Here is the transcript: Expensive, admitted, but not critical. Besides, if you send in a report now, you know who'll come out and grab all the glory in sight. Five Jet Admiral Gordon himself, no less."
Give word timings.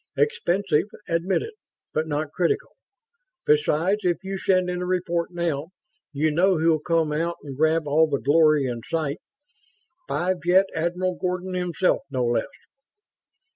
Expensive, 0.17 0.87
admitted, 1.07 1.51
but 1.93 2.07
not 2.07 2.31
critical. 2.31 2.71
Besides, 3.45 3.99
if 4.01 4.17
you 4.23 4.39
send 4.39 4.67
in 4.67 4.81
a 4.81 4.85
report 4.87 5.29
now, 5.31 5.67
you 6.11 6.31
know 6.31 6.57
who'll 6.57 6.79
come 6.79 7.11
out 7.11 7.35
and 7.43 7.55
grab 7.55 7.83
all 7.85 8.09
the 8.09 8.17
glory 8.19 8.65
in 8.65 8.81
sight. 8.87 9.19
Five 10.07 10.37
Jet 10.43 10.65
Admiral 10.75 11.19
Gordon 11.21 11.53
himself, 11.53 12.01
no 12.09 12.25
less." 12.25 12.47